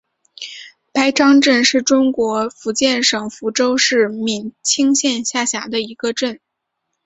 [0.91, 6.39] 白樟镇是中国福建省福州市闽清县下辖的一个镇。